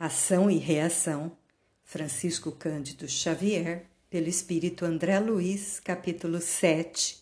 [0.00, 1.32] Ação e Reação,
[1.82, 7.18] Francisco Cândido Xavier, pelo Espírito André Luiz, capítulo 7.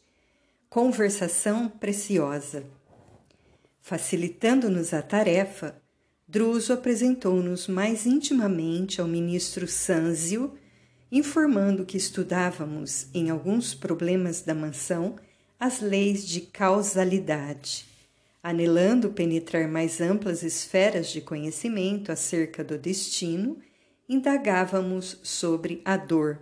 [0.68, 2.66] Conversação Preciosa.
[3.80, 5.80] Facilitando-nos a tarefa,
[6.28, 10.52] Druso apresentou-nos mais intimamente ao ministro Sanzio,
[11.10, 15.16] informando que estudávamos, em alguns problemas da mansão,
[15.58, 17.95] as leis de causalidade
[18.48, 23.58] Anelando penetrar mais amplas esferas de conhecimento acerca do destino,
[24.08, 26.38] indagávamos sobre a dor.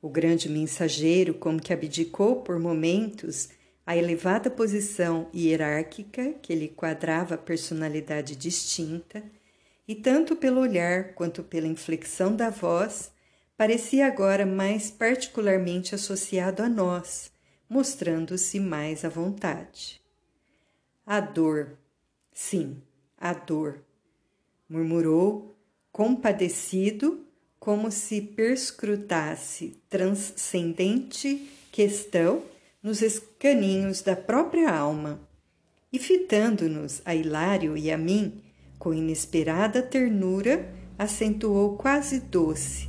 [0.00, 3.48] O grande mensageiro, como que abdicou por momentos
[3.84, 9.24] a elevada posição hierárquica que lhe quadrava a personalidade distinta,
[9.88, 13.10] e tanto pelo olhar quanto pela inflexão da voz,
[13.56, 17.32] parecia agora mais particularmente associado a nós,
[17.68, 20.00] mostrando-se mais à vontade.
[21.04, 21.76] A dor,
[22.32, 22.76] sim,
[23.18, 23.82] a dor,
[24.68, 25.56] murmurou,
[25.90, 27.26] compadecido,
[27.58, 32.44] como se perscrutasse transcendente questão
[32.80, 35.20] nos escaninhos da própria alma,
[35.92, 38.40] e fitando-nos a Hilário e a mim,
[38.78, 42.88] com inesperada ternura, acentuou quase doce.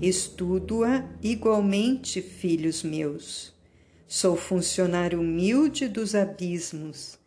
[0.00, 3.54] Estudo-a igualmente, filhos meus.
[4.06, 7.19] Sou funcionário humilde dos abismos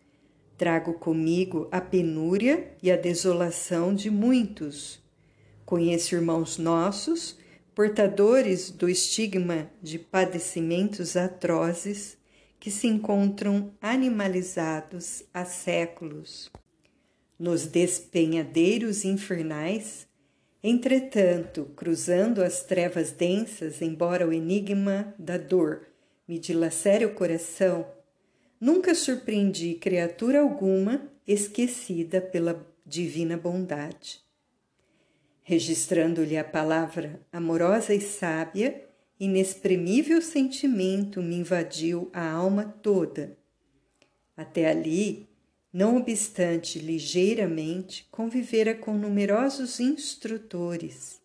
[0.58, 5.02] Trago comigo a penúria e a desolação de muitos.
[5.66, 7.38] Conheço irmãos nossos,
[7.73, 12.18] portadores do estigma de padecimentos atrozes,
[12.60, 16.50] que se encontram animalizados há séculos.
[17.38, 20.08] Nos despenhadeiros infernais,
[20.64, 25.88] entretanto, cruzando as trevas densas, embora o enigma da dor
[26.28, 27.86] me dilacere o coração,
[28.64, 34.22] Nunca surpreendi criatura alguma esquecida pela divina bondade.
[35.42, 38.81] Registrando-lhe a palavra amorosa e sábia,
[39.20, 43.38] inexprimível sentimento me invadiu a alma toda.
[44.33, 45.27] Até ali,
[45.73, 51.20] não obstante ligeiramente, convivera com numerosos instrutores.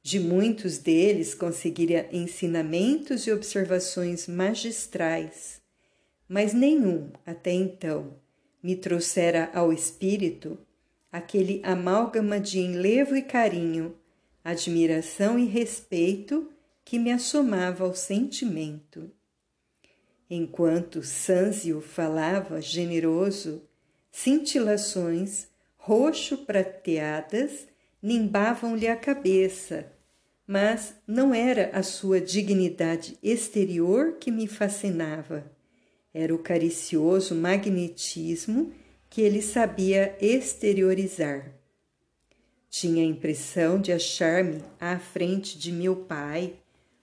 [0.00, 5.63] De muitos deles conseguira ensinamentos e observações magistrais
[6.28, 8.14] mas nenhum até então
[8.62, 10.58] me trouxera ao espírito
[11.12, 13.94] aquele amálgama de enlevo e carinho,
[14.42, 16.50] admiração e respeito
[16.84, 19.10] que me assomava ao sentimento.
[20.28, 23.62] Enquanto Sanzio falava generoso,
[24.10, 25.46] cintilações
[25.76, 27.68] roxo-prateadas
[28.02, 29.92] nimbavam-lhe a cabeça,
[30.46, 35.53] mas não era a sua dignidade exterior que me fascinava
[36.14, 38.72] era o caricioso magnetismo
[39.10, 41.52] que ele sabia exteriorizar.
[42.70, 46.54] Tinha a impressão de achar-me à frente de meu pai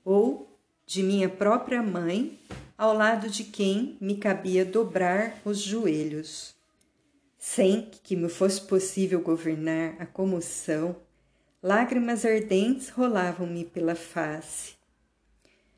[0.04, 0.50] ou
[0.86, 2.40] de minha própria mãe,
[2.78, 6.56] ao lado de quem me cabia dobrar os joelhos.
[7.38, 10.96] Sem que me fosse possível governar a comoção,
[11.62, 14.74] lágrimas ardentes rolavam-me pela face.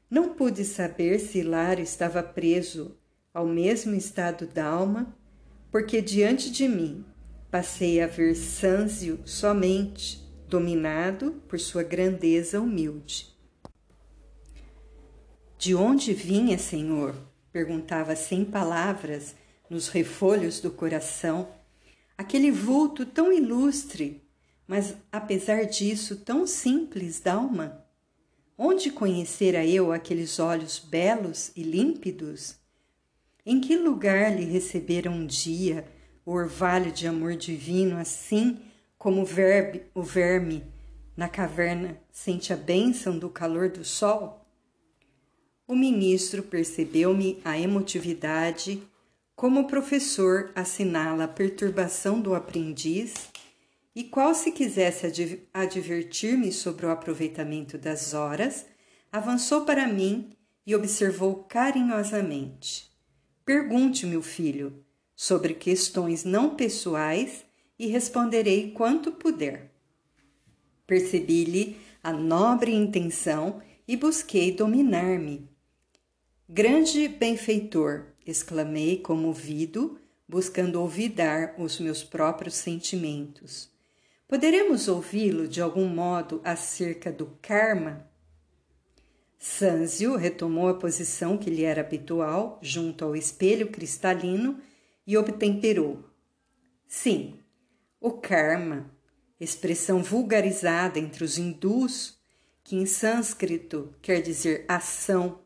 [0.09, 2.95] Não pude saber se Hilário estava preso
[3.33, 5.15] ao mesmo estado d'alma,
[5.71, 7.03] porque diante de mim
[7.49, 13.33] passei a ver Sânzio somente, dominado por sua grandeza humilde.
[15.57, 17.15] De onde vinha, Senhor?
[17.51, 19.35] perguntava sem palavras,
[19.69, 21.47] nos refolhos do coração,
[22.17, 24.21] aquele vulto tão ilustre,
[24.67, 27.83] mas apesar disso tão simples d'alma.
[28.57, 32.62] Onde conhecera eu aqueles olhos belos e límpidos?
[33.45, 35.85] Em que lugar lhe recebera um dia
[36.25, 38.57] o orvalho de amor divino, assim
[38.97, 40.63] como o, verbe, o verme
[41.17, 44.47] na caverna sente a bênção do calor do sol?
[45.67, 48.81] O ministro percebeu-me a emotividade,
[49.35, 53.13] como o professor assinala a perturbação do aprendiz,
[53.93, 55.05] e qual se quisesse
[55.53, 58.65] advertir-me sobre o aproveitamento das horas,
[59.11, 60.31] avançou para mim
[60.65, 62.92] e observou carinhosamente.
[63.45, 64.83] Pergunte, meu filho,
[65.15, 67.43] sobre questões não pessoais
[67.77, 69.69] e responderei quanto puder.
[70.87, 75.49] Percebi-lhe a nobre intenção e busquei dominar-me.
[76.47, 83.69] Grande benfeitor, exclamei comovido, buscando olvidar os meus próprios sentimentos.
[84.27, 88.09] Poderemos ouvi-lo de algum modo acerca do karma?
[89.45, 94.57] Sanzio retomou a posição que lhe era habitual, junto ao espelho cristalino,
[95.05, 96.01] e obtemperou.
[96.87, 97.37] Sim,
[97.99, 98.89] o karma,
[99.37, 102.17] expressão vulgarizada entre os hindus,
[102.63, 105.41] que em sânscrito quer dizer ação,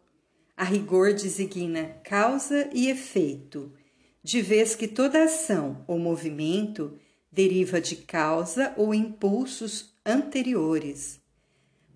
[0.55, 3.73] a rigor designa causa e efeito,
[4.21, 6.99] de vez que toda ação ou movimento
[7.31, 11.19] deriva de causa ou impulsos anteriores.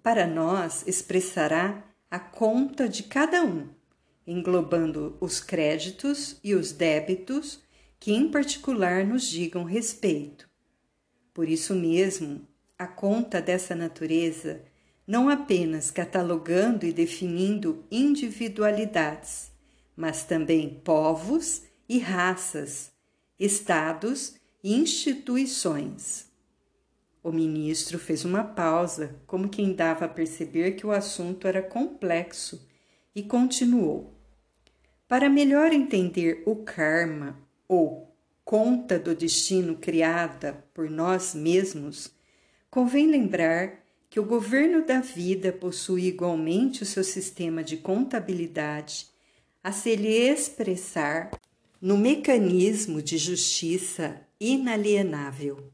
[0.01, 3.69] Para nós, expressará a conta de cada um,
[4.27, 7.61] englobando os créditos e os débitos
[7.97, 10.49] que, em particular, nos digam respeito.
[11.33, 12.45] Por isso mesmo,
[12.77, 14.61] a conta dessa natureza,
[15.07, 19.49] não apenas catalogando e definindo individualidades,
[19.95, 22.91] mas também povos e raças,
[23.39, 26.30] estados e instituições.
[27.23, 32.67] O ministro fez uma pausa, como quem dava a perceber que o assunto era complexo,
[33.15, 34.13] e continuou.
[35.07, 37.37] Para melhor entender o karma,
[37.67, 42.11] ou conta do destino criada por nós mesmos,
[42.69, 49.07] convém lembrar que o governo da vida possui igualmente o seu sistema de contabilidade
[49.63, 51.31] a se lhe expressar
[51.79, 55.71] no mecanismo de justiça inalienável.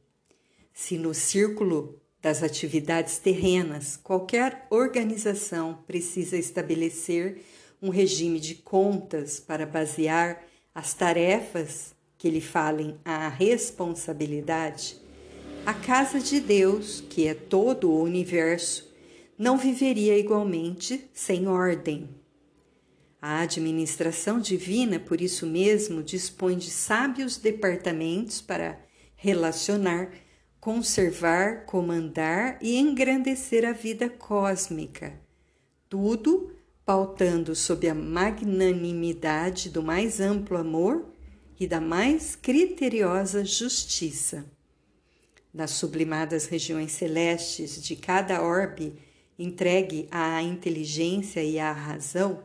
[0.80, 7.42] Se no círculo das atividades terrenas qualquer organização precisa estabelecer
[7.82, 10.46] um regime de contas para basear
[10.76, 15.02] as tarefas que lhe falem à responsabilidade,
[15.66, 18.88] a casa de Deus, que é todo o universo,
[19.36, 22.08] não viveria igualmente sem ordem.
[23.20, 28.80] A administração divina, por isso mesmo, dispõe de sábios departamentos para
[29.16, 30.12] relacionar
[30.68, 35.18] conservar, comandar e engrandecer a vida cósmica,
[35.88, 36.52] tudo
[36.86, 41.06] pautando sob a magnanimidade do mais amplo amor
[41.58, 44.46] e da mais criteriosa justiça.
[45.54, 49.00] Nas sublimadas regiões celestes de cada orbe
[49.40, 52.44] entregue à inteligência e à razão,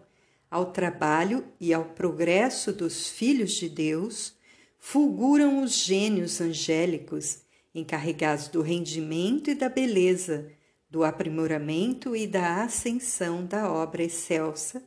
[0.48, 4.32] ao trabalho e ao progresso dos filhos de Deus,
[4.78, 7.42] fulguram os gênios angélicos
[7.74, 10.50] encarregados do rendimento e da beleza,
[10.90, 14.82] do aprimoramento e da ascensão da obra excelsa,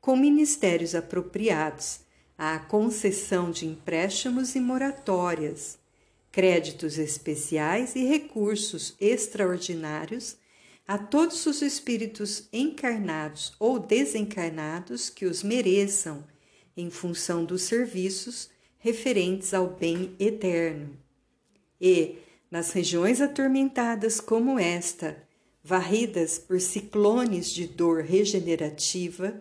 [0.00, 2.00] com ministérios apropriados
[2.38, 5.78] à concessão de empréstimos e moratórias,
[6.30, 10.36] créditos especiais e recursos extraordinários
[10.86, 16.24] a todos os espíritos encarnados ou desencarnados que os mereçam
[16.76, 20.96] em função dos serviços referentes ao bem eterno.
[21.80, 22.18] E,
[22.50, 25.26] nas regiões atormentadas como esta,
[25.62, 29.40] varridas por ciclones de dor regenerativa,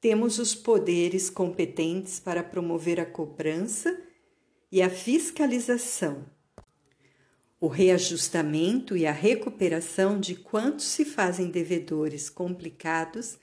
[0.00, 3.98] temos os poderes competentes para promover a cobrança
[4.70, 6.24] e a fiscalização,
[7.60, 13.38] o reajustamento e a recuperação de quantos se fazem devedores complicados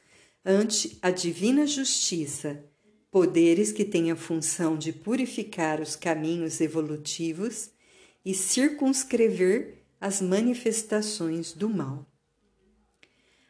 [0.46, 2.64] ante a divina justiça,
[3.12, 7.72] poderes que têm a função de purificar os caminhos evolutivos
[8.26, 12.12] e circunscrever as manifestações do mal.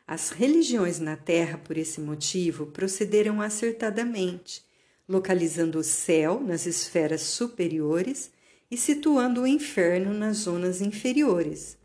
[0.05, 4.63] As religiões na Terra, por esse motivo, procederam acertadamente,
[5.07, 8.31] localizando o céu nas esferas superiores
[8.69, 11.77] e situando o inferno nas zonas inferiores,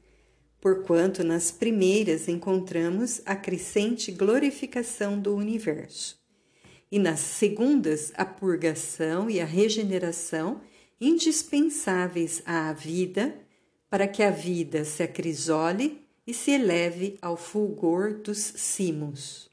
[0.61, 6.19] porquanto nas primeiras encontramos a crescente glorificação do universo,
[6.93, 10.61] e nas segundas a purgação e a regeneração
[11.01, 13.35] indispensáveis à vida
[13.89, 19.51] para que a vida se acrisole e se eleve ao fulgor dos cimos.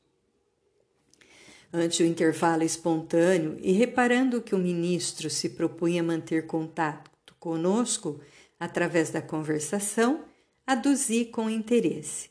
[1.71, 8.19] Ante o intervalo espontâneo e reparando que o ministro se propunha manter contato conosco
[8.59, 10.23] através da conversação,
[10.65, 12.29] aduzi com interesse.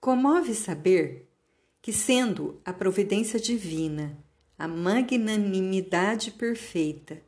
[0.00, 1.28] Comove saber
[1.82, 4.16] que, sendo a providência divina,
[4.58, 7.22] a magnanimidade perfeita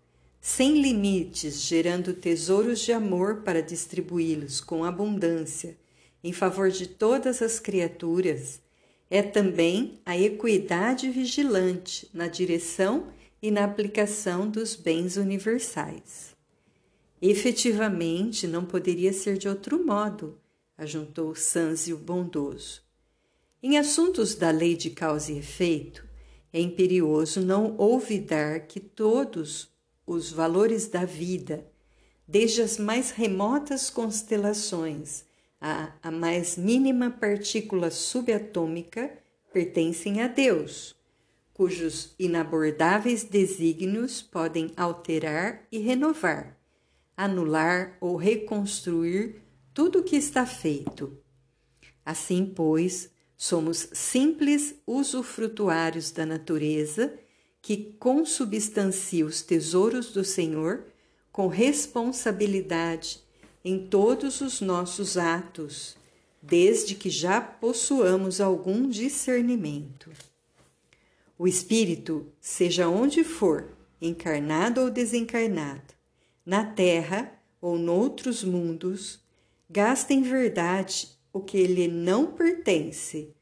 [0.44, 5.78] sem limites, gerando tesouros de amor para distribuí-los com abundância
[6.22, 8.60] em favor de todas as criaturas,
[9.08, 13.06] é também a equidade vigilante na direção
[13.40, 16.34] e na aplicação dos bens universais.
[17.20, 20.40] Efetivamente, não poderia ser de outro modo,
[20.76, 22.82] ajuntou Sanzio bondoso.
[23.62, 26.04] Em assuntos da lei de causa e efeito,
[26.52, 29.71] é imperioso não olvidar que todos
[30.12, 31.66] os valores da vida,
[32.26, 35.24] desde as mais remotas constelações
[35.60, 39.18] à, à mais mínima partícula subatômica,
[39.52, 40.94] pertencem a Deus,
[41.52, 46.58] cujos inabordáveis desígnios podem alterar e renovar,
[47.16, 49.42] anular ou reconstruir
[49.74, 51.18] tudo o que está feito.
[52.04, 57.18] Assim, pois, somos simples usufrutuários da natureza
[57.62, 60.84] que consubstancia os tesouros do Senhor
[61.30, 63.20] com responsabilidade
[63.64, 65.96] em todos os nossos atos,
[66.42, 70.10] desde que já possuamos algum discernimento.
[71.38, 73.68] O espírito, seja onde for,
[74.00, 75.94] encarnado ou desencarnado,
[76.44, 79.20] na terra ou noutros mundos,
[79.70, 83.32] gasta em verdade o que lhe não pertence,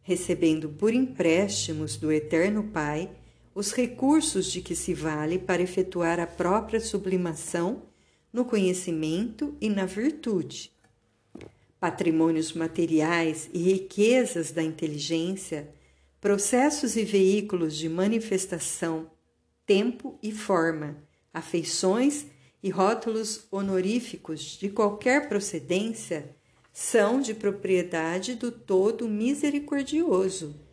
[0.00, 3.10] recebendo por empréstimos do Eterno Pai
[3.56, 7.84] os recursos de que se vale para efetuar a própria sublimação
[8.30, 10.70] no conhecimento e na virtude.
[11.80, 15.70] Patrimônios materiais e riquezas da inteligência,
[16.20, 19.10] processos e veículos de manifestação,
[19.64, 20.94] tempo e forma,
[21.32, 22.26] afeições
[22.62, 26.36] e rótulos honoríficos de qualquer procedência
[26.74, 30.65] são de propriedade do Todo Misericordioso,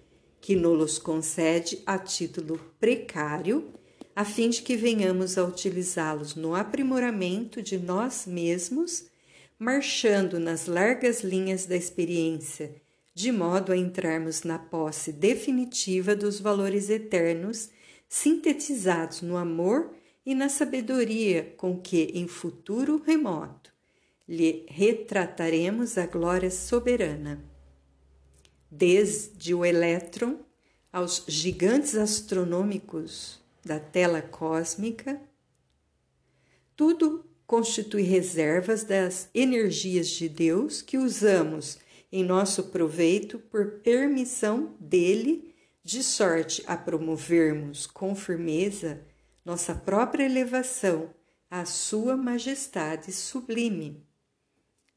[0.43, 3.71] que nos concede a título precário,
[4.13, 9.05] a fim de que venhamos a utilizá-los no aprimoramento de nós mesmos,
[9.57, 12.75] marchando nas largas linhas da experiência,
[13.15, 17.69] de modo a entrarmos na posse definitiva dos valores eternos,
[18.09, 19.93] sintetizados no amor
[20.25, 23.71] e na sabedoria com que, em futuro remoto,
[24.27, 27.52] lhe retrataremos a glória soberana.
[28.75, 30.39] Desde o elétron
[30.91, 35.21] aos gigantes astronômicos da tela cósmica,
[36.75, 41.77] tudo constitui reservas das energias de Deus que usamos
[42.11, 45.53] em nosso proveito por permissão dele,
[45.83, 49.01] de sorte a promovermos com firmeza
[49.45, 51.13] nossa própria elevação
[51.47, 54.03] à Sua Majestade Sublime.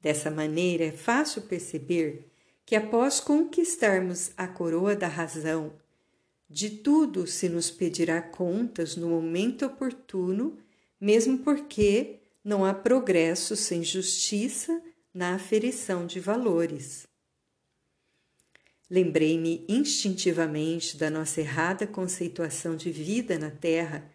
[0.00, 2.30] Dessa maneira, é fácil perceber
[2.66, 5.72] que, após conquistarmos a coroa da razão,
[6.50, 10.58] de tudo se nos pedirá contas no momento oportuno,
[11.00, 14.82] mesmo porque não há progresso sem justiça
[15.14, 17.06] na aferição de valores.
[18.90, 24.08] Lembrei-me instintivamente da nossa errada conceituação de vida na Terra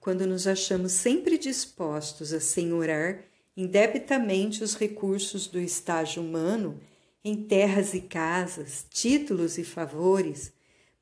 [0.00, 3.22] quando nos achamos sempre dispostos a senhorar
[3.56, 6.78] indebitamente os recursos do estágio humano
[7.24, 10.52] em terras e casas, títulos e favores,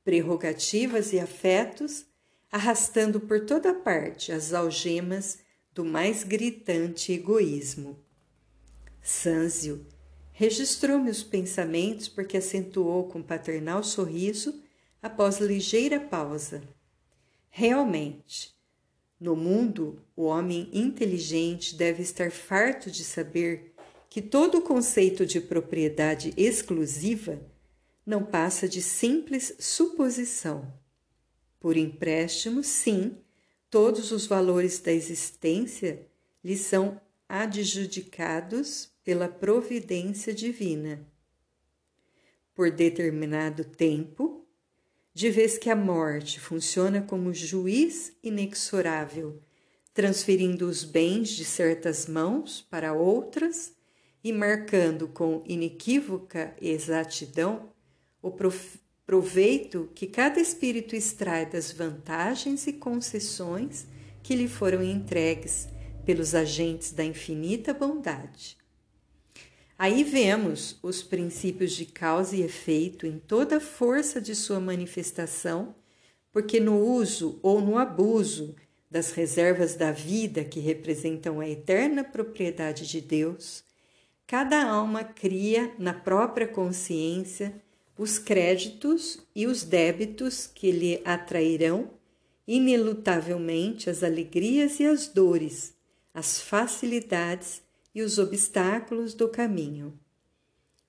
[0.04, 2.06] prerrogativas e afetos,
[2.50, 5.38] arrastando por toda parte as algemas
[5.74, 7.98] do mais gritante egoísmo.
[9.02, 9.84] Sânzio
[10.32, 14.62] registrou meus pensamentos porque acentuou com paternal sorriso
[15.02, 16.62] após ligeira pausa.
[17.50, 18.54] Realmente,
[19.18, 23.71] no mundo, o homem inteligente deve estar farto de saber
[24.12, 27.40] que todo o conceito de propriedade exclusiva
[28.04, 30.70] não passa de simples suposição.
[31.58, 33.16] Por empréstimo, sim,
[33.70, 36.06] todos os valores da existência
[36.44, 41.08] lhe são adjudicados pela providência divina.
[42.54, 44.46] Por determinado tempo,
[45.14, 49.40] de vez que a morte funciona como juiz inexorável,
[49.94, 53.72] transferindo os bens de certas mãos para outras
[54.22, 57.70] e marcando com inequívoca exatidão
[58.20, 58.32] o
[59.04, 63.86] proveito que cada espírito extrai das vantagens e concessões
[64.22, 65.68] que lhe foram entregues
[66.04, 68.56] pelos agentes da infinita bondade.
[69.76, 75.74] Aí vemos os princípios de causa e efeito em toda a força de sua manifestação,
[76.30, 78.54] porque no uso ou no abuso
[78.88, 83.64] das reservas da vida que representam a eterna propriedade de Deus,
[84.26, 87.54] cada alma cria na própria consciência
[87.98, 91.90] os créditos e os débitos que lhe atrairão
[92.46, 95.74] inelutavelmente as alegrias e as dores,
[96.12, 97.62] as facilidades
[97.94, 99.98] e os obstáculos do caminho.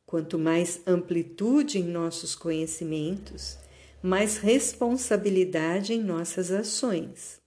[0.05, 3.57] Quanto mais amplitude em nossos conhecimentos,
[4.01, 7.42] mais responsabilidade em nossas ações.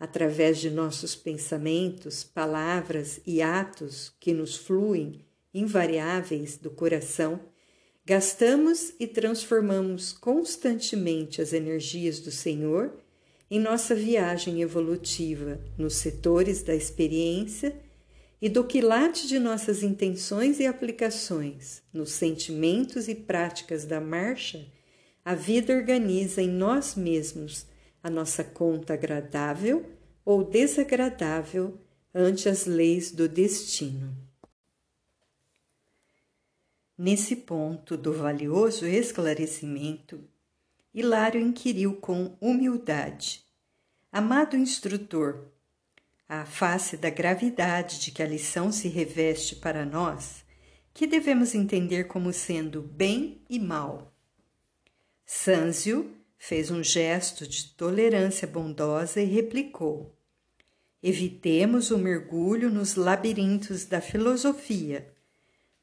[0.00, 5.20] Através de nossos pensamentos, palavras e atos que nos fluem,
[5.52, 7.38] invariáveis do coração,
[8.06, 12.98] gastamos e transformamos constantemente as energias do Senhor
[13.50, 17.76] em nossa viagem evolutiva nos setores da experiência
[18.40, 24.66] e do quilate de nossas intenções e aplicações nos sentimentos e práticas da marcha,
[25.22, 27.66] a vida organiza em nós mesmos
[28.02, 29.84] a nossa conta agradável
[30.24, 31.78] ou desagradável
[32.14, 34.16] ante as leis do destino.
[36.96, 40.22] Nesse ponto do valioso esclarecimento,
[40.92, 43.44] Hilário inquiriu com humildade:
[44.12, 45.46] Amado instrutor,
[46.28, 50.44] à face da gravidade de que a lição se reveste para nós,
[50.92, 54.12] que devemos entender como sendo bem e mal.
[55.24, 60.16] Sanzio fez um gesto de tolerância bondosa e replicou:
[61.02, 65.14] Evitemos o mergulho nos labirintos da filosofia.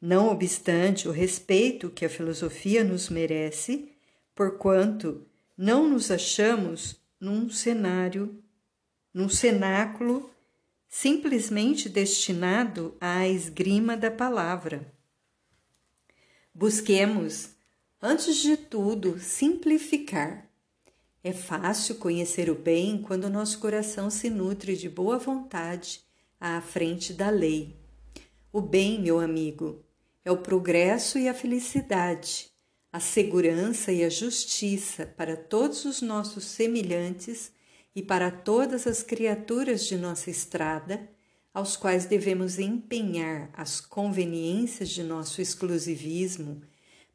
[0.01, 3.91] Não obstante o respeito que a filosofia nos merece,
[4.35, 8.43] porquanto não nos achamos num cenário,
[9.13, 10.29] num cenáculo
[10.89, 14.91] simplesmente destinado à esgrima da palavra.
[16.53, 17.49] Busquemos,
[18.01, 20.46] antes de tudo, simplificar
[21.27, 26.01] é fácil conhecer o bem quando nosso coração se nutre de boa vontade
[26.39, 27.75] à frente da lei.
[28.51, 29.83] O bem, meu amigo,
[30.23, 32.49] é o progresso e a felicidade,
[32.93, 37.51] a segurança e a justiça para todos os nossos semelhantes
[37.93, 41.09] e para todas as criaturas de nossa estrada,
[41.53, 46.61] aos quais devemos empenhar as conveniências de nosso exclusivismo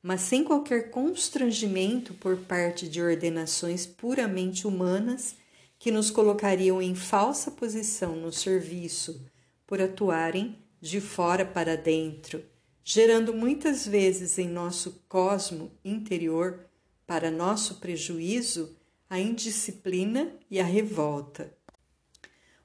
[0.02, 5.37] mas sem qualquer constrangimento por parte de ordenações puramente humanas
[5.78, 9.25] que nos colocariam em falsa posição no serviço
[9.66, 12.44] por atuarem de fora para dentro,
[12.82, 16.66] gerando muitas vezes em nosso cosmo interior,
[17.06, 18.76] para nosso prejuízo,
[19.09, 21.52] a indisciplina e a revolta.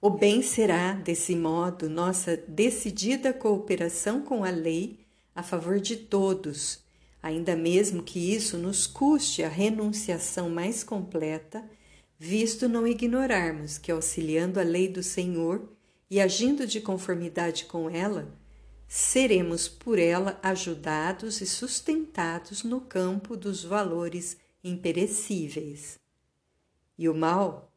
[0.02, 5.00] O bem será, desse modo, nossa decidida cooperação com a lei
[5.36, 6.87] a favor de todos
[7.28, 11.70] ainda mesmo que isso nos custe a renunciação mais completa,
[12.18, 15.70] visto não ignorarmos que, auxiliando a lei do Senhor
[16.10, 18.34] e agindo de conformidade com ela,
[18.88, 26.00] seremos por ela ajudados e sustentados no campo dos valores imperecíveis.
[26.98, 27.74] E o mal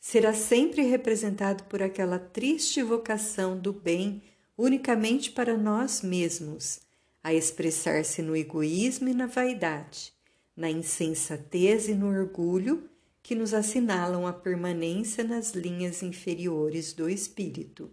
[0.00, 4.22] será sempre representado por aquela triste vocação do bem
[4.56, 6.83] unicamente para nós mesmos
[7.24, 10.12] a expressar-se no egoísmo e na vaidade,
[10.54, 12.86] na insensatez e no orgulho
[13.22, 17.90] que nos assinalam a permanência nas linhas inferiores do espírito.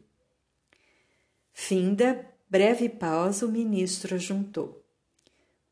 [1.53, 4.83] Finda breve pausa, o ministro ajuntou.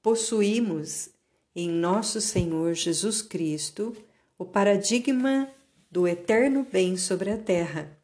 [0.01, 1.09] Possuímos
[1.53, 3.93] em nosso Senhor Jesus Cristo
[4.37, 5.51] o paradigma
[5.91, 7.99] do eterno bem sobre a terra,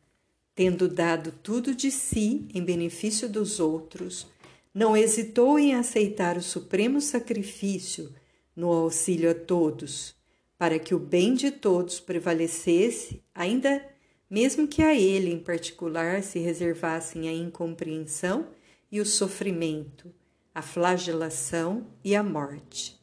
[0.53, 4.27] tendo dado tudo de si em benefício dos outros
[4.75, 8.13] não hesitou em aceitar o supremo sacrifício
[8.53, 10.13] no auxílio a todos,
[10.57, 13.81] para que o bem de todos prevalecesse, ainda
[14.29, 18.49] mesmo que a ele em particular se reservassem a incompreensão
[18.91, 20.13] e o sofrimento,
[20.53, 22.99] a flagelação e a morte.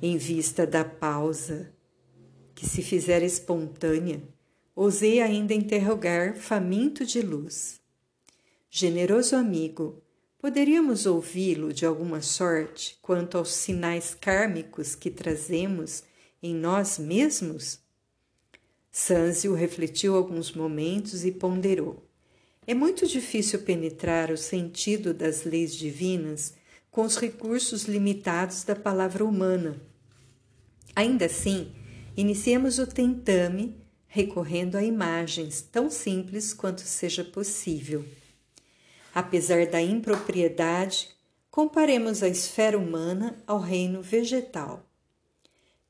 [0.00, 1.72] Em vista da pausa
[2.52, 4.20] que se fizera espontânea,
[4.74, 7.80] ousei ainda interrogar, faminto de luz.
[8.68, 10.02] Generoso amigo,
[10.42, 16.02] Poderíamos ouvi-lo de alguma sorte quanto aos sinais kármicos que trazemos
[16.42, 17.78] em nós mesmos?
[18.90, 22.04] Sanzio refletiu alguns momentos e ponderou.
[22.66, 26.54] É muito difícil penetrar o sentido das leis divinas
[26.90, 29.80] com os recursos limitados da palavra humana.
[30.96, 31.70] Ainda assim,
[32.16, 33.76] iniciemos o tentame
[34.08, 38.04] recorrendo a imagens tão simples quanto seja possível.
[39.14, 41.10] Apesar da impropriedade,
[41.50, 44.88] comparemos a esfera humana ao reino vegetal.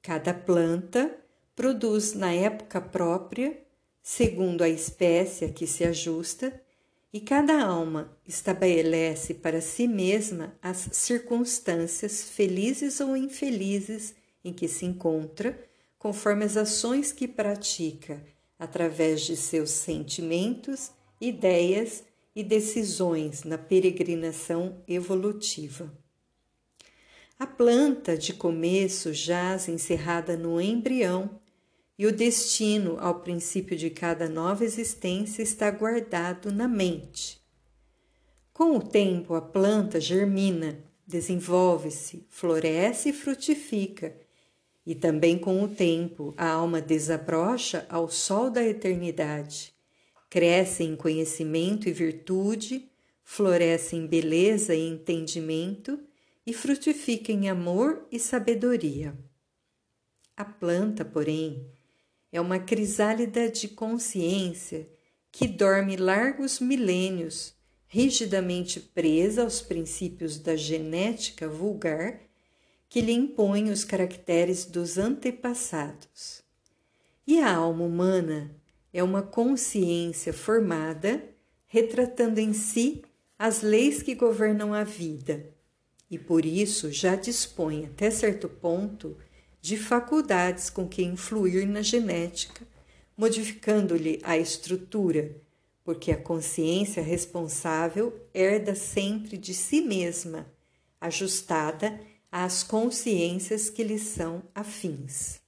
[0.03, 1.17] Cada planta
[1.55, 3.57] produz na época própria,
[4.03, 6.61] segundo a espécie a que se ajusta,
[7.13, 14.87] e cada alma estabelece para si mesma as circunstâncias felizes ou infelizes em que se
[14.87, 15.57] encontra,
[15.99, 18.25] conforme as ações que pratica
[18.59, 22.03] através de seus sentimentos, ideias
[22.35, 25.93] e decisões na peregrinação evolutiva.
[27.39, 31.39] A planta de começo jaz encerrada no embrião
[31.99, 37.41] e o destino ao princípio de cada nova existência está guardado na mente.
[38.53, 44.17] Com o tempo, a planta germina, desenvolve-se, floresce e frutifica,
[44.85, 49.73] e também com o tempo a alma desabrocha ao sol da eternidade
[50.33, 52.89] cresce em conhecimento e virtude,
[53.23, 56.01] floresce em beleza e entendimento
[56.47, 59.15] e frutifica em amor e sabedoria.
[60.35, 61.67] A planta, porém,
[62.33, 64.89] é uma crisálida de consciência
[65.31, 67.53] que dorme largos milênios,
[67.87, 72.23] rigidamente presa aos princípios da genética vulgar
[72.89, 76.43] que lhe impõe os caracteres dos antepassados.
[77.27, 78.62] E a alma humana
[78.93, 81.23] é uma consciência formada,
[81.67, 83.03] retratando em si
[83.39, 85.47] as leis que governam a vida,
[86.11, 89.17] e por isso já dispõe, até certo ponto,
[89.61, 92.67] de faculdades com que influir na genética,
[93.17, 95.35] modificando-lhe a estrutura,
[95.83, 100.47] porque a consciência responsável herda sempre de si mesma,
[101.01, 101.99] ajustada
[102.31, 105.41] às consciências que lhe são afins.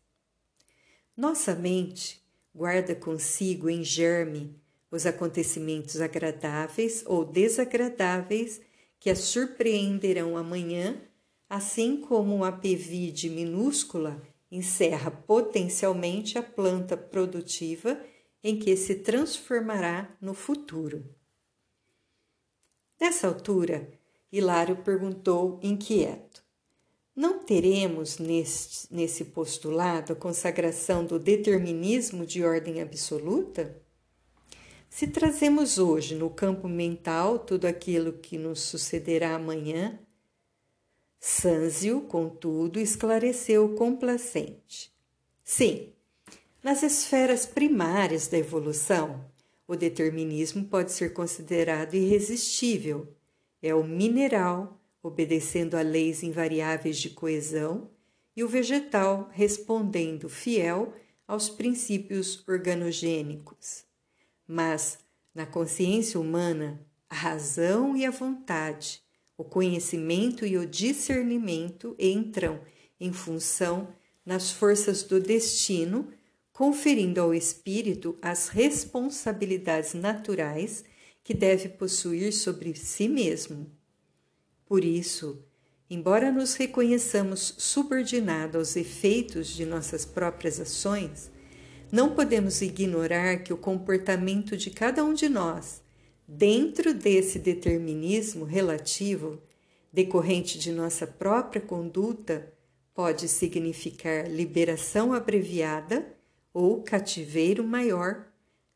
[1.16, 2.23] Nossa mente
[2.54, 4.54] guarda consigo em germe
[4.90, 8.60] os acontecimentos agradáveis ou desagradáveis
[9.00, 11.02] que a surpreenderão amanhã,
[11.48, 18.00] assim como a pevide minúscula encerra potencialmente a planta produtiva
[18.42, 21.04] em que se transformará no futuro.
[23.00, 23.90] Nessa altura,
[24.30, 26.43] Hilário perguntou inquieto:
[27.14, 33.80] Não teremos nesse, nesse postulado a consagração do determinismo de ordem absoluta?
[34.90, 39.98] Se trazemos hoje no campo mental tudo aquilo que nos sucederá amanhã,
[41.20, 44.92] Sanzio, contudo, esclareceu complacente.
[45.42, 45.92] Sim,
[46.62, 49.24] nas esferas primárias da evolução,
[49.66, 53.08] o determinismo pode ser considerado irresistível.
[53.62, 57.90] É o mineral obedecendo a leis invariáveis de coesão
[58.34, 60.94] e o vegetal respondendo fiel
[61.28, 63.84] aos princípios organogênicos.
[64.48, 64.98] Mas
[65.34, 69.02] na consciência humana, a razão e a vontade,
[69.36, 72.58] o conhecimento e o discernimento entram
[72.98, 73.88] em função
[74.24, 76.08] nas forças do destino,
[76.50, 80.82] conferindo ao espírito as responsabilidades naturais
[81.22, 83.70] que deve possuir sobre si mesmo.
[84.66, 85.44] Por isso,
[85.88, 91.30] embora nos reconheçamos subordinados aos efeitos de nossas próprias ações,
[91.92, 95.80] não podemos ignorar que o comportamento de cada um de nós,
[96.26, 99.40] dentro desse determinismo relativo,
[99.92, 102.52] decorrente de nossa própria conduta,
[102.92, 106.04] pode significar liberação abreviada
[106.52, 108.26] ou cativeiro maior,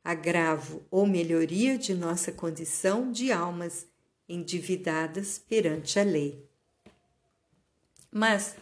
[0.04, 3.87] agravo ou melhoria de nossa condição de almas
[4.28, 6.44] endividadas perante a lei.
[8.12, 8.56] Mas,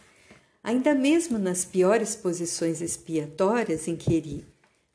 [0.63, 4.45] ainda mesmo nas piores posições expiatórias em que ele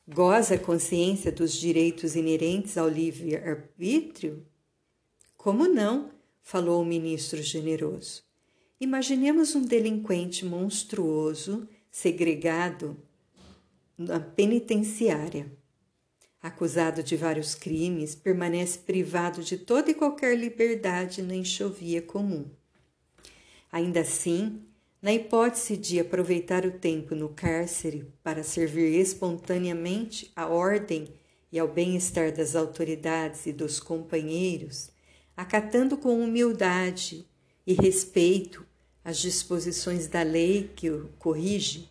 [0.07, 4.45] goza a consciência dos direitos inerentes ao livre-arbítrio?
[5.37, 6.11] Como não?
[6.41, 8.21] falou o ministro generoso.
[8.79, 12.97] Imaginemos um delinquente monstruoso segregado
[13.97, 15.49] na penitenciária.
[16.43, 22.45] Acusado de vários crimes, permanece privado de toda e qualquer liberdade na enxovia comum.
[23.71, 24.61] Ainda assim,
[25.01, 31.07] na hipótese de aproveitar o tempo no cárcere para servir espontaneamente à ordem
[31.49, 34.89] e ao bem-estar das autoridades e dos companheiros,
[35.37, 37.25] acatando com humildade
[37.65, 38.65] e respeito
[39.01, 41.89] as disposições da lei que o corrige,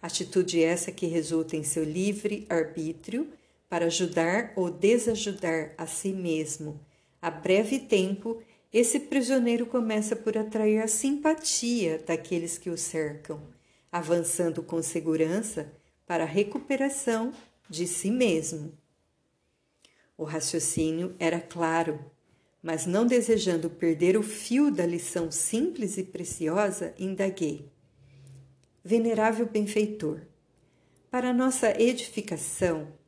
[0.00, 3.30] atitude essa que resulta em seu livre arbítrio
[3.72, 6.78] para ajudar ou desajudar a si mesmo
[7.22, 13.40] a breve tempo esse prisioneiro começa por atrair a simpatia daqueles que o cercam,
[13.90, 15.72] avançando com segurança
[16.06, 17.32] para a recuperação
[17.66, 18.76] de si mesmo.
[20.18, 21.98] O raciocínio era claro,
[22.62, 27.72] mas não desejando perder o fio da lição simples e preciosa, indaguei.
[28.84, 30.20] Venerável benfeitor,
[31.10, 33.00] para nossa edificação,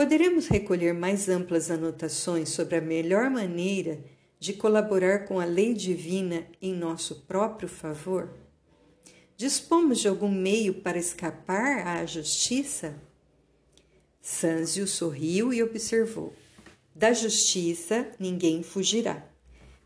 [0.00, 4.02] poderemos recolher mais amplas anotações sobre a melhor maneira
[4.38, 8.30] de colaborar com a lei divina em nosso próprio favor?
[9.36, 12.94] Dispomos de algum meio para escapar à justiça?
[14.22, 16.32] Sanzio sorriu e observou:
[16.96, 19.22] Da justiça ninguém fugirá,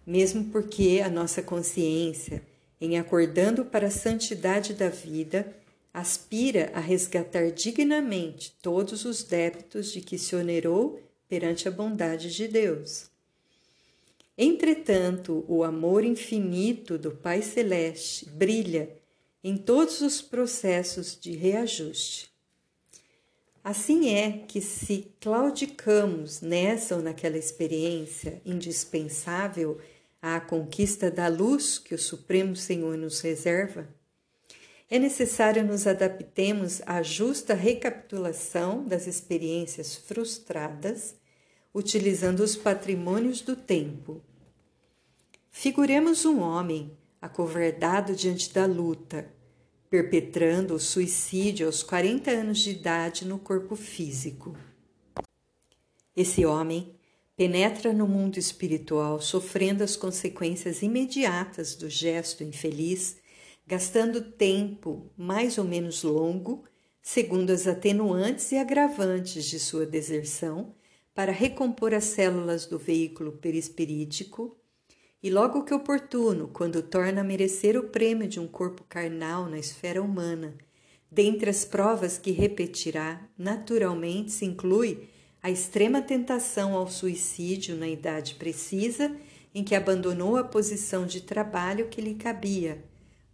[0.06, 2.40] mesmo porque a nossa consciência,
[2.80, 5.52] em acordando para a santidade da vida,
[5.94, 12.48] aspira a resgatar dignamente todos os débitos de que se onerou perante a bondade de
[12.48, 13.08] Deus.
[14.36, 18.90] Entretanto, o amor infinito do Pai Celeste brilha
[19.42, 22.28] em todos os processos de reajuste.
[23.62, 29.80] Assim é que, se claudicamos nessa ou naquela experiência indispensável
[30.20, 33.88] à conquista da luz que o Supremo Senhor nos reserva,
[34.90, 41.14] é necessário nos adaptemos à justa recapitulação das experiências frustradas
[41.74, 44.22] utilizando os patrimônios do tempo.
[45.50, 49.28] Figuremos um homem acovardado diante da luta,
[49.90, 54.56] perpetrando o suicídio aos 40 anos de idade no corpo físico.
[56.16, 56.94] Esse homem
[57.36, 63.16] penetra no mundo espiritual sofrendo as consequências imediatas do gesto infeliz,
[63.66, 66.64] gastando tempo mais ou menos longo,
[67.02, 70.74] segundo as atenuantes e agravantes de sua deserção,
[71.14, 74.56] para recompor as células do veículo perispirítico,
[75.22, 79.58] e logo que oportuno, quando torna a merecer o prêmio de um corpo carnal na
[79.58, 80.54] esfera humana,
[81.10, 85.08] dentre as provas que repetirá, naturalmente se inclui
[85.42, 89.14] a extrema tentação ao suicídio na idade precisa
[89.54, 92.82] em que abandonou a posição de trabalho que lhe cabia,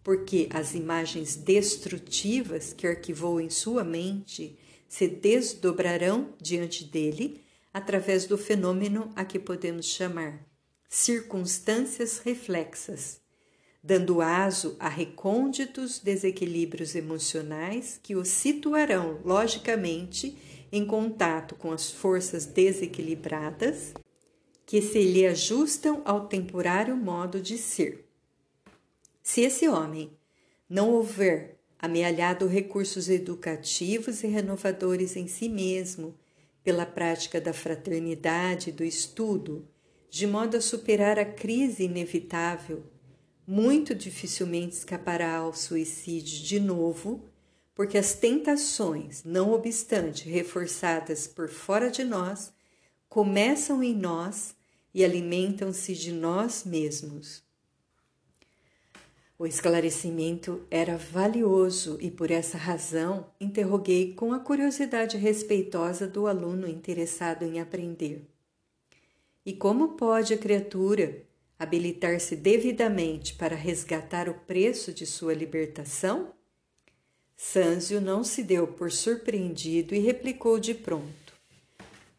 [0.03, 4.59] porque as imagens destrutivas que arquivou em sua mente
[4.89, 7.41] se desdobrarão diante dele
[7.73, 10.45] através do fenômeno a que podemos chamar
[10.89, 13.21] circunstâncias reflexas,
[13.83, 20.37] dando aso a recônditos desequilíbrios emocionais que o situarão, logicamente,
[20.73, 23.95] em contato com as forças desequilibradas
[24.67, 28.10] que se lhe ajustam ao temporário modo de ser.
[29.23, 30.17] Se esse homem
[30.69, 36.15] não houver amealhado recursos educativos e renovadores em si mesmo,
[36.63, 39.67] pela prática da fraternidade e do estudo,
[40.11, 42.85] de modo a superar a crise inevitável,
[43.47, 47.31] muito dificilmente escapará ao suicídio de novo
[47.81, 52.53] porque as tentações, não obstante reforçadas por fora de nós,
[53.09, 54.55] começam em nós
[54.93, 57.43] e alimentam-se de nós mesmos.
[59.41, 66.69] O esclarecimento era valioso e por essa razão interroguei com a curiosidade respeitosa do aluno
[66.69, 68.29] interessado em aprender.
[69.47, 71.23] E como pode a criatura
[71.59, 76.35] habilitar-se devidamente para resgatar o preço de sua libertação?
[77.35, 81.33] Sanzio não se deu por surpreendido e replicou de pronto.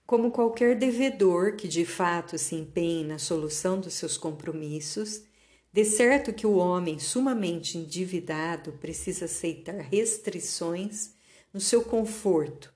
[0.08, 5.30] Como qualquer devedor que de fato se empenhe na solução dos seus compromissos,
[5.74, 11.14] de certo que o homem sumamente endividado precisa aceitar restrições
[11.54, 12.74] no seu conforto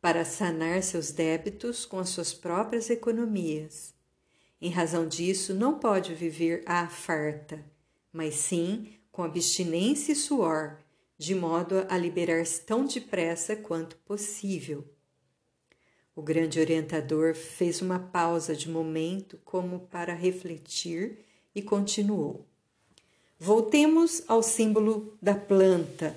[0.00, 3.94] para sanar seus débitos com as suas próprias economias.
[4.60, 7.64] Em razão disso, não pode viver à farta,
[8.12, 10.78] mas sim com abstinência e suor
[11.18, 14.84] de modo a liberar-se tão depressa quanto possível.
[16.14, 21.27] O grande orientador fez uma pausa de momento como para refletir
[21.58, 22.46] e continuou.
[23.38, 26.16] Voltemos ao símbolo da planta.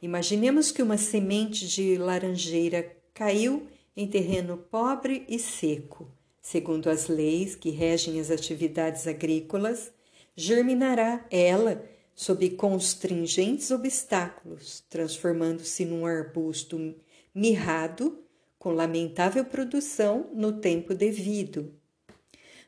[0.00, 6.08] Imaginemos que uma semente de laranjeira caiu em terreno pobre e seco.
[6.40, 9.92] Segundo as leis que regem as atividades agrícolas,
[10.34, 16.94] germinará ela sob constringentes obstáculos, transformando-se num arbusto
[17.34, 18.18] mirrado,
[18.58, 21.81] com lamentável produção no tempo devido.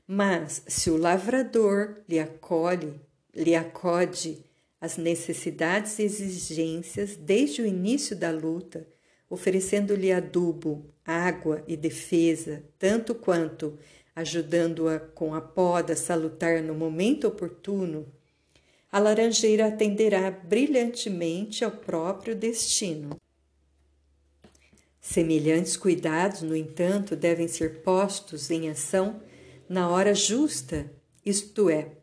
[0.07, 3.01] Mas se o lavrador lhe acolhe,
[3.35, 4.45] lhe acode
[4.81, 8.87] as necessidades e exigências desde o início da luta,
[9.31, 13.79] oferecendo-lhe adubo, água e defesa, tanto quanto
[14.14, 18.07] ajudando-a com a poda salutar no momento oportuno,
[18.93, 23.19] a laranjeira atenderá brilhantemente ao próprio destino.
[25.01, 29.21] Semelhantes cuidados, no entanto, devem ser postos em ação
[29.75, 30.89] na hora justa,
[31.27, 31.97] isto é,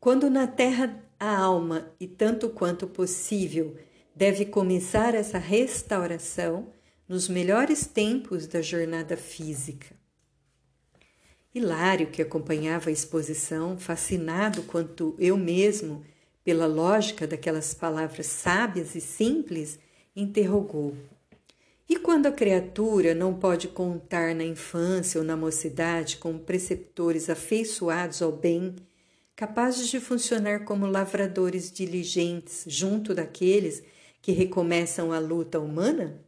[0.00, 3.76] quando na terra a alma, e tanto quanto possível,
[4.12, 6.66] deve começar essa restauração
[7.08, 9.94] nos melhores tempos da jornada física.
[11.54, 16.04] Hilário, que acompanhava a exposição, fascinado quanto eu mesmo
[16.42, 19.78] pela lógica daquelas palavras sábias e simples,
[20.16, 20.96] interrogou:
[21.88, 28.20] E quando a criatura não pode contar na infância ou na mocidade com preceptores afeiçoados
[28.20, 28.74] ao bem,
[29.36, 33.84] capazes de funcionar como lavradores diligentes junto daqueles
[34.20, 36.20] que recomeçam a luta humana?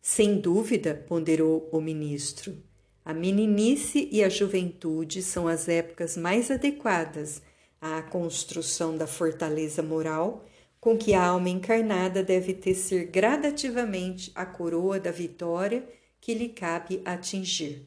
[0.00, 2.56] Sem dúvida, ponderou o ministro,
[3.04, 7.42] a meninice e a juventude são as épocas mais adequadas
[7.80, 10.46] à construção da fortaleza moral
[10.80, 15.86] com que a alma encarnada deve tecer gradativamente a coroa da vitória
[16.20, 17.86] que lhe cabe atingir.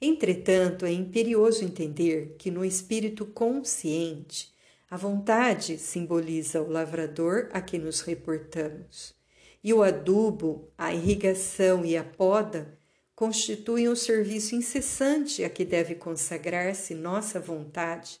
[0.00, 4.52] Entretanto, é imperioso entender que no espírito consciente,
[4.88, 9.14] a vontade simboliza o lavrador a que nos reportamos,
[9.62, 12.78] e o adubo, a irrigação e a poda
[13.14, 18.18] constituem o serviço incessante a que deve consagrar-se nossa vontade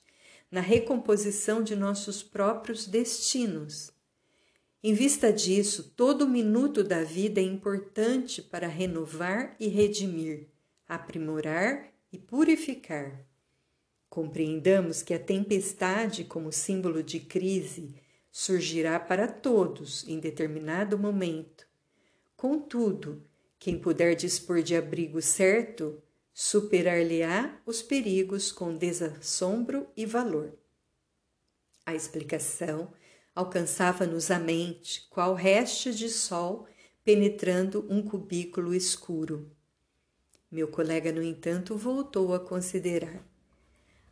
[0.50, 3.92] na recomposição de nossos próprios destinos.
[4.82, 10.48] Em vista disso, todo minuto da vida é importante para renovar e redimir,
[10.88, 13.24] aprimorar e purificar.
[14.08, 17.94] Compreendamos que a tempestade, como símbolo de crise,
[18.32, 21.66] surgirá para todos em determinado momento.
[22.36, 23.22] Contudo,
[23.58, 26.02] quem puder dispor de abrigo certo,
[26.42, 30.54] superar-lhe-á os perigos com desassombro e valor.
[31.84, 32.90] A explicação
[33.34, 36.66] alcançava-nos a mente, qual reste de sol
[37.04, 39.54] penetrando um cubículo escuro.
[40.50, 43.22] Meu colega, no entanto, voltou a considerar.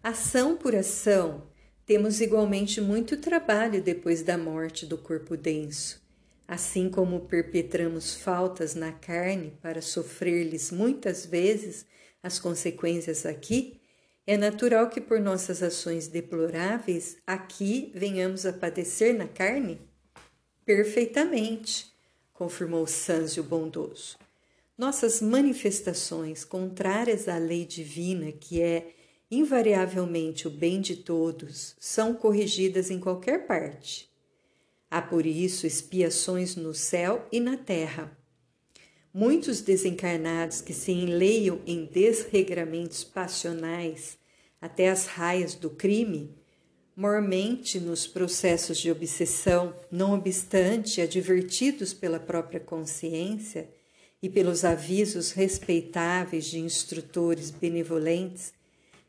[0.02, 1.48] Ação por ação,
[1.86, 6.06] temos igualmente muito trabalho depois da morte do corpo denso
[6.48, 11.84] Assim como perpetramos faltas na carne para sofrer-lhes muitas vezes
[12.22, 13.81] as consequências aqui,
[14.26, 19.81] é natural que por nossas ações deploráveis aqui venhamos a padecer na carne?
[20.66, 21.90] Perfeitamente,
[22.35, 24.18] confirmou Sânzio bondoso.
[24.76, 28.92] Nossas manifestações contrárias à lei divina, que é
[29.31, 34.11] invariavelmente o bem de todos, são corrigidas em qualquer parte.
[34.90, 38.17] Há por isso expiações no céu e na terra.
[39.20, 44.16] Muitos desencarnados que se enleiam em desregramentos passionais
[44.61, 46.37] até as raias do crime,
[46.94, 53.68] mormente nos processos de obsessão, não obstante advertidos pela própria consciência
[54.22, 58.52] e pelos avisos respeitáveis de instrutores benevolentes,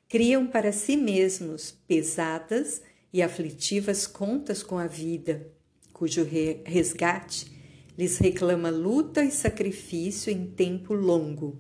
[0.07, 2.81] criam para si mesmos pesadas
[3.13, 5.53] e aflitivas contas com a vida
[5.93, 6.27] cujo
[6.65, 7.58] resgate
[7.99, 11.59] lhes reclama luta e sacrifício em tempo longo.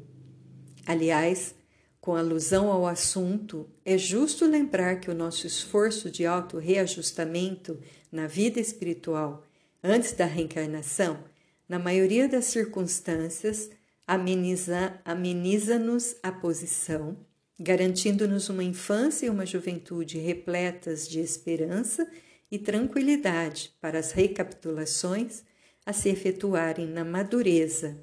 [0.85, 1.53] Aliás,
[1.99, 7.77] com alusão ao assunto, é justo lembrar que o nosso esforço de auto-reajustamento
[8.09, 9.43] na vida espiritual
[9.83, 11.21] antes da reencarnação,
[11.67, 13.69] na maioria das circunstâncias,
[14.07, 17.17] ameniza-nos ameniza a posição,
[17.59, 22.09] garantindo-nos uma infância e uma juventude repletas de esperança
[22.49, 25.43] e tranquilidade para as recapitulações
[25.89, 27.97] a se efetuarem na madureza,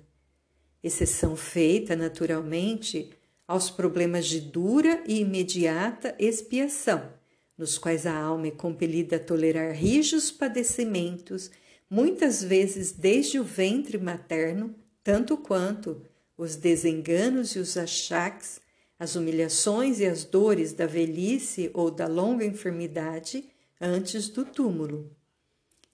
[0.82, 3.10] exceção feita, naturalmente,
[3.46, 7.12] aos problemas de dura e imediata expiação,
[7.56, 11.48] nos quais a alma é compelida a tolerar rijos padecimentos,
[11.88, 16.02] muitas vezes desde o ventre materno, tanto quanto
[16.36, 18.60] os desenganos e os achaques,
[18.98, 23.44] as humilhações e as dores da velhice ou da longa enfermidade
[23.80, 25.08] antes do túmulo.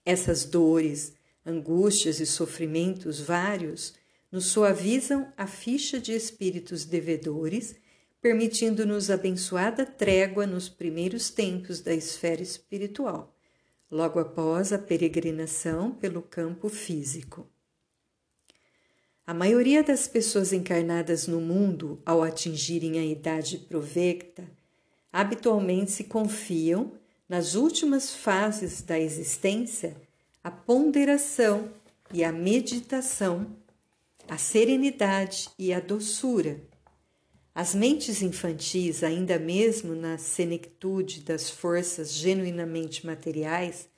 [0.07, 3.95] Essas dores, angústias e sofrimentos vários
[4.31, 7.77] nos suavizam a ficha de espíritos devedores,
[8.21, 13.37] permitindo-nos abençoada trégua nos primeiros tempos da esfera espiritual,
[13.91, 17.47] logo após a peregrinação pelo campo físico.
[19.27, 24.51] A maioria das pessoas encarnadas no mundo, ao atingirem a idade provecta,
[25.13, 26.93] habitualmente se confiam
[27.29, 29.97] nas últimas fases da existência,
[30.45, 31.71] a ponderação
[32.13, 33.57] e a meditação,
[34.29, 36.61] a serenidade e a doçura.
[37.55, 43.89] As mentes infantis, ainda mesmo na senectude das forças genuinamente materiais,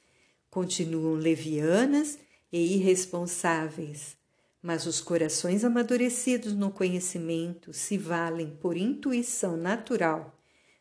[0.51, 2.19] continuam levianas
[2.53, 4.17] e irresponsáveis,
[4.61, 10.39] mas os corações amadurecidos no conhecimento se valem por intuição natural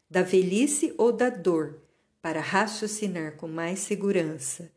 [0.09, 1.81] da velhice ou da dor
[2.21, 4.69] para raciocinar com mais segurança,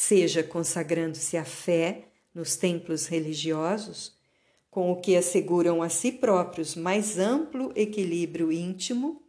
[0.00, 4.16] seja consagrando-se à fé nos templos religiosos,
[4.70, 9.22] com o que asseguram a si próprios mais amplo equilíbrio íntimo,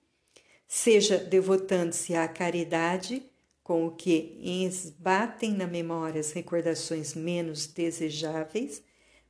[0.66, 3.22] seja devotando-se à caridade,
[3.62, 8.82] com o que esbatem na memória as recordações menos desejáveis,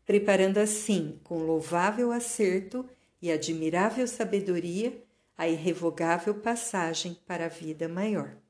[0.06, 2.88] preparando assim, com louvável acerto
[3.20, 5.04] e admirável sabedoria,
[5.36, 8.41] a irrevogável passagem para a vida maior.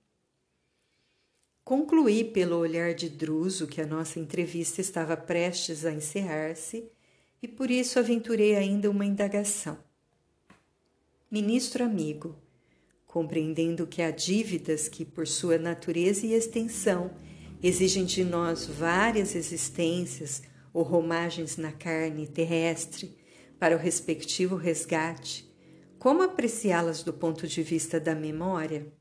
[1.72, 6.92] Concluí pelo olhar de Druso que a nossa entrevista estava prestes a encerrar-se
[7.42, 9.78] e por isso aventurei ainda uma indagação.
[11.32, 12.36] Ministro amigo,
[13.08, 17.10] compreendendo que há dívidas que, por sua natureza e extensão,
[17.64, 20.44] exigem de nós várias existências
[20.74, 23.16] ou romagens na carne terrestre
[23.58, 25.50] para o respectivo resgate,
[25.98, 28.92] como apreciá-las do ponto de vista da memória?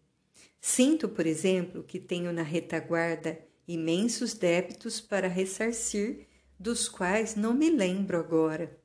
[0.61, 6.27] Sinto, por exemplo, que tenho na retaguarda imensos débitos para ressarcir,
[6.59, 8.79] dos quais não me lembro agora.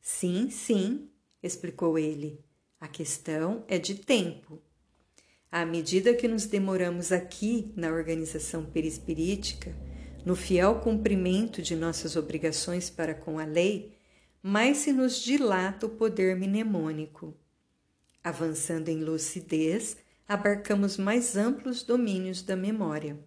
[0.00, 1.08] Sim, sim,
[1.42, 2.44] explicou ele.
[2.80, 4.60] A questão é de tempo.
[5.50, 9.72] À medida que nos demoramos aqui na organização perispirítica,
[10.26, 13.96] no fiel cumprimento de nossas obrigações para com a lei,
[14.42, 17.34] mais se nos dilata o poder mnemônico.
[18.22, 19.96] Avançando em lucidez,
[20.28, 23.18] abarcamos mais amplos domínios da memória.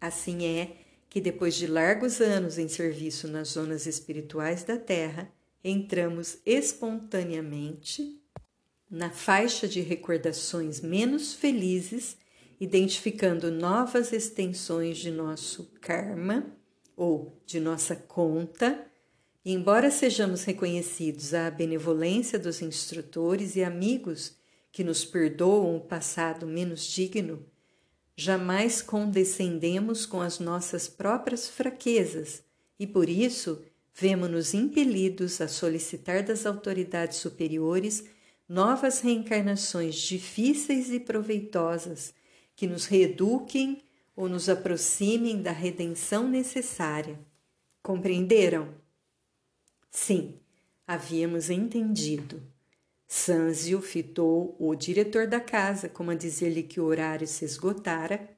[0.00, 0.76] Assim é
[1.08, 5.30] que, depois de largos anos em serviço nas zonas espirituais da Terra,
[5.62, 8.20] entramos espontaneamente
[8.90, 12.16] na faixa de recordações menos felizes,
[12.60, 16.46] identificando novas extensões de nosso karma
[16.96, 18.86] ou de nossa conta.
[19.44, 24.36] Embora sejamos reconhecidos à benevolência dos instrutores e amigos
[24.74, 27.46] que nos perdoam o passado menos digno,
[28.16, 32.42] jamais condescendemos com as nossas próprias fraquezas
[32.76, 33.62] e por isso
[33.94, 38.04] vemos-nos impelidos a solicitar das autoridades superiores
[38.48, 42.12] novas reencarnações difíceis e proveitosas
[42.56, 43.80] que nos reeduquem
[44.16, 47.16] ou nos aproximem da redenção necessária.
[47.80, 48.74] Compreenderam?
[49.88, 50.34] Sim,
[50.84, 52.53] havíamos entendido.
[53.16, 58.28] Sanzio fitou o diretor da casa, como a dizer-lhe que o horário se esgotara,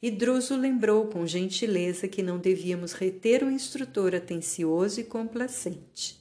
[0.00, 6.18] e Druso lembrou com gentileza que não devíamos reter o instrutor atencioso e complacente.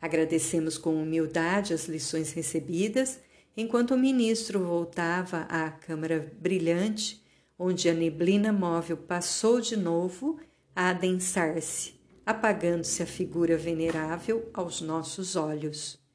[0.00, 3.20] Agradecemos com humildade as lições recebidas,
[3.54, 7.22] enquanto o ministro voltava à câmara brilhante,
[7.58, 10.40] onde a neblina móvel passou de novo
[10.74, 16.05] a adensar-se, apagando-se a figura venerável aos nossos olhos.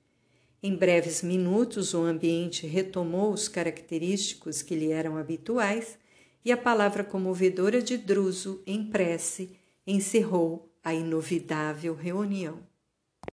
[0.63, 5.97] Em breves minutos, o ambiente retomou os característicos que lhe eram habituais
[6.45, 9.57] e a palavra comovedora de Druso, em prece,
[9.87, 12.70] encerrou a inovidável reunião.